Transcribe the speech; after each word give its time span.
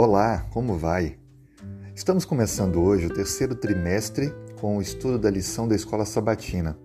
Olá, 0.00 0.46
como 0.52 0.78
vai? 0.78 1.16
Estamos 1.92 2.24
começando 2.24 2.80
hoje 2.80 3.06
o 3.06 3.12
terceiro 3.12 3.56
trimestre 3.56 4.32
com 4.60 4.76
o 4.76 4.80
estudo 4.80 5.18
da 5.18 5.28
lição 5.28 5.66
da 5.66 5.74
Escola 5.74 6.04
Sabatina. 6.04 6.78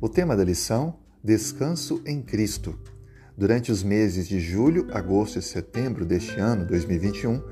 O 0.00 0.08
tema 0.08 0.34
da 0.34 0.42
lição: 0.42 0.96
Descanso 1.22 2.00
em 2.06 2.22
Cristo. 2.22 2.80
Durante 3.36 3.70
os 3.70 3.82
meses 3.82 4.26
de 4.26 4.40
julho, 4.40 4.88
agosto 4.92 5.38
e 5.38 5.42
setembro 5.42 6.06
deste 6.06 6.40
ano, 6.40 6.64
2021, 6.64 7.42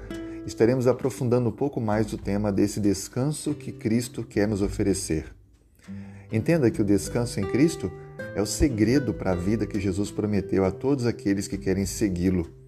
estaremos 0.46 0.86
aprofundando 0.86 1.50
um 1.50 1.52
pouco 1.52 1.82
mais 1.82 2.11
o 2.11 2.16
tema 2.16 2.50
desse 2.50 2.80
descanso 2.80 3.52
que 3.52 3.73
Cristo 3.73 4.25
quer 4.25 4.48
nos 4.48 4.62
oferecer. 4.62 5.36
Entenda 6.32 6.71
que 6.71 6.80
o 6.80 6.84
descanso 6.84 7.39
em 7.39 7.46
Cristo 7.46 7.93
é 8.34 8.41
o 8.41 8.46
segredo 8.46 9.13
para 9.13 9.32
a 9.32 9.36
vida 9.36 9.66
que 9.66 9.79
Jesus 9.79 10.11
prometeu 10.11 10.64
a 10.64 10.71
todos 10.71 11.05
aqueles 11.05 11.46
que 11.46 11.58
querem 11.58 11.85
segui-lo. 11.85 12.64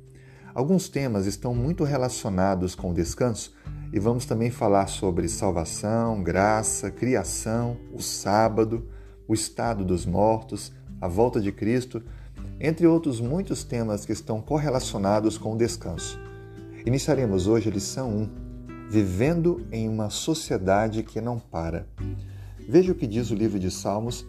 Alguns 0.56 0.88
temas 0.88 1.26
estão 1.26 1.54
muito 1.54 1.84
relacionados 1.84 2.74
com 2.74 2.90
o 2.90 2.94
descanso 2.94 3.52
e 3.92 4.00
vamos 4.00 4.24
também 4.24 4.50
falar 4.50 4.86
sobre 4.86 5.28
salvação, 5.28 6.22
graça, 6.22 6.90
criação, 6.90 7.76
o 7.92 8.00
sábado, 8.00 8.88
o 9.28 9.34
estado 9.34 9.84
dos 9.84 10.06
mortos, 10.06 10.72
a 10.98 11.06
volta 11.06 11.42
de 11.42 11.52
Cristo, 11.52 12.02
entre 12.58 12.86
outros 12.86 13.20
muitos 13.20 13.64
temas 13.64 14.06
que 14.06 14.12
estão 14.12 14.40
correlacionados 14.40 15.36
com 15.36 15.52
o 15.52 15.58
descanso. 15.58 16.18
Iniciaremos 16.86 17.46
hoje 17.46 17.68
a 17.68 17.72
lição 17.72 18.08
1, 18.08 18.28
Vivendo 18.88 19.66
em 19.70 19.86
uma 19.90 20.08
sociedade 20.08 21.02
que 21.02 21.20
não 21.20 21.38
para. 21.38 21.86
Veja 22.66 22.92
o 22.92 22.94
que 22.94 23.06
diz 23.06 23.30
o 23.30 23.34
livro 23.34 23.58
de 23.58 23.70
Salmos, 23.70 24.26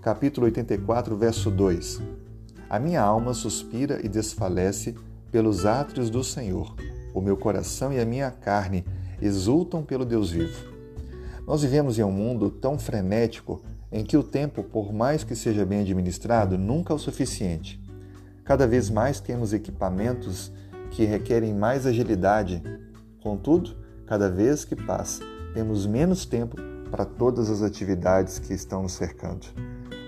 capítulo 0.00 0.46
84, 0.46 1.14
verso 1.18 1.50
2. 1.50 2.00
A 2.70 2.78
minha 2.78 3.02
alma 3.02 3.34
suspira 3.34 4.00
e 4.02 4.08
desfalece 4.08 4.94
pelos 5.36 5.66
átrios 5.66 6.08
do 6.08 6.24
Senhor. 6.24 6.74
O 7.12 7.20
meu 7.20 7.36
coração 7.36 7.92
e 7.92 8.00
a 8.00 8.06
minha 8.06 8.30
carne 8.30 8.86
exultam 9.20 9.82
pelo 9.82 10.06
Deus 10.06 10.30
vivo. 10.30 10.72
Nós 11.46 11.60
vivemos 11.60 11.98
em 11.98 12.02
um 12.02 12.10
mundo 12.10 12.50
tão 12.50 12.78
frenético 12.78 13.60
em 13.92 14.02
que 14.02 14.16
o 14.16 14.22
tempo, 14.22 14.62
por 14.62 14.94
mais 14.94 15.24
que 15.24 15.36
seja 15.36 15.66
bem 15.66 15.80
administrado, 15.80 16.56
nunca 16.56 16.94
é 16.94 16.96
o 16.96 16.98
suficiente. 16.98 17.78
Cada 18.44 18.66
vez 18.66 18.88
mais 18.88 19.20
temos 19.20 19.52
equipamentos 19.52 20.50
que 20.90 21.04
requerem 21.04 21.52
mais 21.52 21.84
agilidade. 21.84 22.62
Contudo, 23.22 23.76
cada 24.06 24.30
vez 24.30 24.64
que 24.64 24.74
passa, 24.74 25.22
temos 25.52 25.84
menos 25.84 26.24
tempo 26.24 26.56
para 26.90 27.04
todas 27.04 27.50
as 27.50 27.60
atividades 27.60 28.38
que 28.38 28.54
estão 28.54 28.84
nos 28.84 28.92
cercando. 28.92 29.48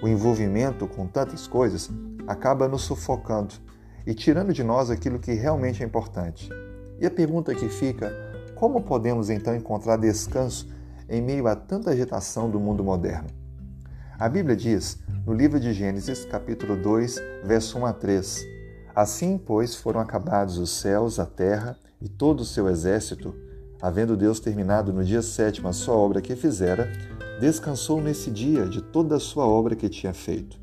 O 0.02 0.08
envolvimento 0.08 0.88
com 0.88 1.06
tantas 1.06 1.46
coisas 1.46 1.90
acaba 2.26 2.66
nos 2.66 2.80
sufocando 2.80 3.67
e 4.08 4.14
tirando 4.14 4.54
de 4.54 4.64
nós 4.64 4.90
aquilo 4.90 5.18
que 5.18 5.34
realmente 5.34 5.82
é 5.82 5.86
importante. 5.86 6.48
E 6.98 7.04
a 7.04 7.10
pergunta 7.10 7.54
que 7.54 7.68
fica: 7.68 8.10
como 8.54 8.80
podemos 8.80 9.28
então 9.28 9.54
encontrar 9.54 9.98
descanso 9.98 10.66
em 11.10 11.20
meio 11.20 11.46
a 11.46 11.54
tanta 11.54 11.90
agitação 11.90 12.48
do 12.48 12.58
mundo 12.58 12.82
moderno? 12.82 13.28
A 14.18 14.26
Bíblia 14.26 14.56
diz, 14.56 14.98
no 15.26 15.34
livro 15.34 15.60
de 15.60 15.74
Gênesis, 15.74 16.24
capítulo 16.24 16.74
2, 16.74 17.20
verso 17.44 17.78
1 17.78 17.84
a 17.84 17.92
3: 17.92 18.46
Assim, 18.96 19.36
pois, 19.36 19.74
foram 19.74 20.00
acabados 20.00 20.56
os 20.56 20.70
céus, 20.70 21.20
a 21.20 21.26
terra 21.26 21.76
e 22.00 22.08
todo 22.08 22.40
o 22.40 22.46
seu 22.46 22.66
exército, 22.66 23.34
havendo 23.78 24.16
Deus 24.16 24.40
terminado 24.40 24.90
no 24.90 25.04
dia 25.04 25.20
sétimo 25.20 25.68
a 25.68 25.72
sua 25.74 25.94
obra 25.94 26.22
que 26.22 26.34
fizera, 26.34 26.90
descansou 27.42 28.00
nesse 28.00 28.30
dia 28.30 28.64
de 28.64 28.80
toda 28.80 29.16
a 29.16 29.20
sua 29.20 29.46
obra 29.46 29.76
que 29.76 29.86
tinha 29.86 30.14
feito. 30.14 30.58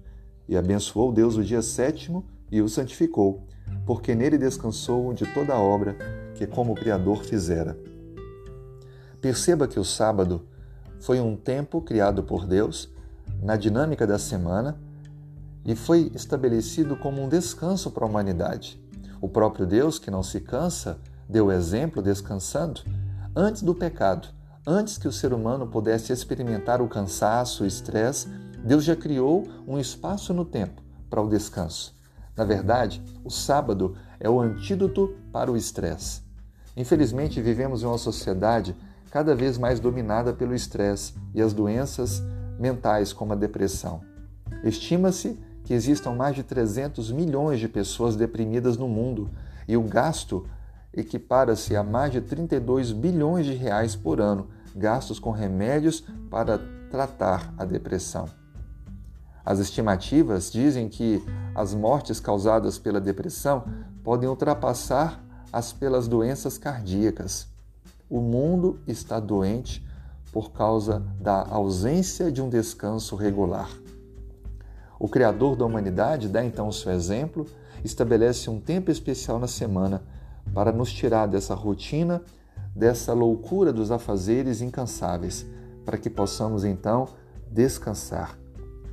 E 0.49 0.57
abençoou 0.57 1.13
Deus 1.13 1.37
o 1.37 1.43
dia 1.43 1.61
sétimo 1.61 2.25
e 2.55 2.61
o 2.61 2.69
santificou, 2.69 3.43
porque 3.85 4.15
nele 4.15 4.37
descansou 4.37 5.13
de 5.13 5.25
toda 5.33 5.53
a 5.53 5.59
obra 5.59 5.97
que 6.35 6.47
como 6.47 6.73
Criador 6.73 7.21
fizera. 7.25 7.77
Perceba 9.19 9.67
que 9.67 9.77
o 9.77 9.83
sábado 9.83 10.47
foi 11.01 11.19
um 11.19 11.35
tempo 11.35 11.81
criado 11.81 12.23
por 12.23 12.45
Deus 12.45 12.89
na 13.41 13.57
dinâmica 13.57 14.07
da 14.07 14.17
semana 14.17 14.79
e 15.65 15.75
foi 15.75 16.09
estabelecido 16.15 16.95
como 16.95 17.21
um 17.21 17.27
descanso 17.27 17.91
para 17.91 18.05
a 18.05 18.07
humanidade. 18.07 18.81
O 19.19 19.27
próprio 19.27 19.65
Deus, 19.65 19.99
que 19.99 20.09
não 20.09 20.23
se 20.23 20.39
cansa, 20.39 20.97
deu 21.27 21.51
exemplo 21.51 22.01
descansando 22.01 22.81
antes 23.35 23.63
do 23.63 23.75
pecado, 23.75 24.29
antes 24.65 24.97
que 24.97 25.09
o 25.09 25.11
ser 25.11 25.33
humano 25.33 25.67
pudesse 25.67 26.13
experimentar 26.13 26.81
o 26.81 26.87
cansaço, 26.87 27.65
o 27.65 27.67
estresse, 27.67 28.29
Deus 28.63 28.85
já 28.85 28.95
criou 28.95 29.45
um 29.67 29.77
espaço 29.77 30.33
no 30.33 30.45
tempo 30.45 30.81
para 31.09 31.21
o 31.21 31.27
descanso. 31.27 31.95
Na 32.35 32.43
verdade, 32.43 33.01
o 33.23 33.29
sábado 33.29 33.95
é 34.19 34.29
o 34.29 34.39
antídoto 34.39 35.15
para 35.31 35.51
o 35.51 35.55
estresse. 35.55 36.21
Infelizmente, 36.75 37.41
vivemos 37.41 37.81
em 37.81 37.85
uma 37.85 37.97
sociedade 37.97 38.75
cada 39.09 39.33
vez 39.33 39.57
mais 39.57 39.79
dominada 39.79 40.33
pelo 40.33 40.53
estresse 40.53 41.13
e 41.33 41.41
as 41.41 41.53
doenças 41.53 42.21
mentais, 42.59 43.13
como 43.13 43.33
a 43.33 43.35
depressão. 43.35 44.01
Estima-se 44.63 45.39
que 45.63 45.73
existam 45.73 46.11
mais 46.11 46.35
de 46.35 46.43
300 46.43 47.11
milhões 47.11 47.59
de 47.59 47.67
pessoas 47.67 48.15
deprimidas 48.15 48.77
no 48.77 48.87
mundo 48.87 49.29
e 49.67 49.77
o 49.77 49.81
gasto 49.81 50.45
equipara-se 50.93 51.75
a 51.75 51.83
mais 51.83 52.11
de 52.11 52.21
32 52.21 52.91
bilhões 52.91 53.45
de 53.45 53.53
reais 53.53 53.95
por 53.95 54.21
ano, 54.21 54.47
gastos 54.75 55.19
com 55.19 55.31
remédios 55.31 56.03
para 56.29 56.59
tratar 56.89 57.53
a 57.57 57.65
depressão. 57.65 58.29
As 59.45 59.59
estimativas 59.59 60.51
dizem 60.51 60.89
que 60.89 61.23
as 61.53 61.75
mortes 61.75 62.19
causadas 62.19 62.79
pela 62.79 62.99
depressão 62.99 63.63
podem 64.03 64.27
ultrapassar 64.27 65.23
as 65.53 65.71
pelas 65.71 66.07
doenças 66.07 66.57
cardíacas. 66.57 67.47
O 68.09 68.19
mundo 68.19 68.79
está 68.87 69.19
doente 69.19 69.85
por 70.31 70.51
causa 70.51 71.03
da 71.19 71.45
ausência 71.47 72.31
de 72.31 72.41
um 72.41 72.49
descanso 72.49 73.15
regular. 73.15 73.69
O 74.99 75.07
Criador 75.07 75.55
da 75.55 75.65
humanidade 75.65 76.27
dá 76.27 76.43
então 76.43 76.67
o 76.67 76.73
seu 76.73 76.91
exemplo, 76.91 77.45
estabelece 77.83 78.49
um 78.49 78.59
tempo 78.59 78.89
especial 78.89 79.37
na 79.37 79.47
semana 79.47 80.01
para 80.53 80.71
nos 80.71 80.91
tirar 80.91 81.27
dessa 81.27 81.53
rotina, 81.53 82.21
dessa 82.75 83.13
loucura 83.13 83.71
dos 83.71 83.91
afazeres 83.91 84.61
incansáveis, 84.61 85.45
para 85.85 85.97
que 85.97 86.09
possamos 86.09 86.63
então 86.63 87.07
descansar. 87.51 88.44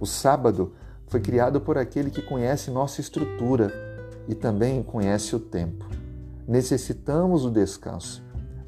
O 0.02 0.06
sábado 0.06 0.72
foi 1.06 1.20
criado 1.20 1.60
por 1.60 1.78
aquele 1.78 2.10
que 2.10 2.20
conhece 2.20 2.72
nossa 2.72 3.00
estrutura 3.00 3.72
e 4.26 4.34
também 4.34 4.82
conhece 4.82 5.36
o 5.36 5.38
tempo. 5.38 5.86
Necessitamos 6.44 7.42
do 7.42 7.52
descanso. 7.52 8.20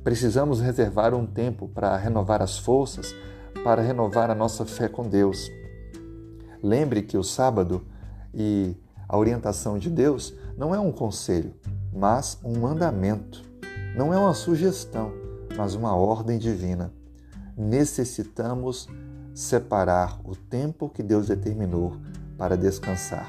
Precisamos 0.04 0.60
reservar 0.60 1.12
um 1.12 1.26
tempo 1.26 1.66
para 1.66 1.96
renovar 1.96 2.40
as 2.40 2.56
forças, 2.56 3.12
para 3.64 3.82
renovar 3.82 4.30
a 4.30 4.34
nossa 4.34 4.64
fé 4.64 4.86
com 4.86 5.08
Deus. 5.08 5.50
Lembre 6.62 7.02
que 7.02 7.18
o 7.18 7.24
sábado 7.24 7.84
e 8.32 8.76
a 9.08 9.18
orientação 9.18 9.76
de 9.76 9.90
Deus 9.90 10.32
não 10.56 10.72
é 10.72 10.78
um 10.78 10.92
conselho, 10.92 11.52
mas 11.92 12.38
um 12.44 12.60
mandamento. 12.60 13.42
Não 13.96 14.14
é 14.14 14.16
uma 14.16 14.34
sugestão, 14.34 15.12
mas 15.56 15.74
uma 15.74 15.96
ordem 15.96 16.38
divina. 16.38 16.92
Necessitamos 17.56 18.88
separar 19.34 20.20
o 20.24 20.36
tempo 20.36 20.88
que 20.88 21.02
Deus 21.02 21.26
determinou 21.26 21.96
para 22.38 22.56
descansar. 22.56 23.28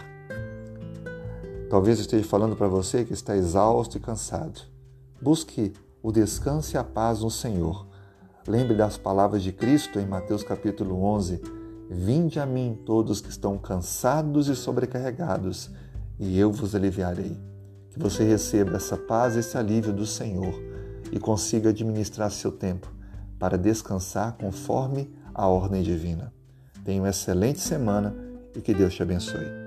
Talvez 1.70 2.00
esteja 2.00 2.24
falando 2.24 2.56
para 2.56 2.68
você 2.68 3.04
que 3.04 3.14
está 3.14 3.36
exausto 3.36 3.98
e 3.98 4.00
cansado. 4.00 4.62
Busque 5.20 5.74
o 6.04 6.12
descanso 6.12 6.76
e 6.76 6.78
a 6.78 6.84
paz 6.84 7.22
no 7.22 7.32
Senhor. 7.32 7.88
Lembre 8.48 8.76
das 8.76 8.96
palavras 8.96 9.42
de 9.42 9.52
Cristo 9.52 10.00
em 10.00 10.06
Mateus 10.06 10.44
capítulo 10.44 11.04
11: 11.04 11.42
Vinde 11.90 12.40
a 12.40 12.46
mim 12.46 12.80
todos 12.86 13.20
que 13.20 13.30
estão 13.30 13.58
cansados 13.58 14.48
e 14.48 14.56
sobrecarregados, 14.56 15.72
e 16.20 16.38
eu 16.38 16.52
vos 16.52 16.76
aliviarei. 16.76 17.36
Que 17.90 17.98
você 17.98 18.24
receba 18.24 18.76
essa 18.78 18.96
paz 18.96 19.36
esse 19.36 19.58
alívio 19.58 19.92
do 19.92 20.06
Senhor 20.06 20.54
e 21.12 21.20
consiga 21.20 21.70
administrar 21.70 22.30
seu 22.30 22.52
tempo 22.52 22.92
para 23.40 23.58
descansar 23.58 24.34
conforme 24.34 25.12
a 25.36 25.48
ordem 25.48 25.84
divina. 25.84 26.34
Tenha 26.86 27.02
uma 27.02 27.10
excelente 27.10 27.60
semana 27.60 28.16
e 28.56 28.62
que 28.62 28.74
Deus 28.74 28.96
te 28.96 29.04
abençoe. 29.04 29.65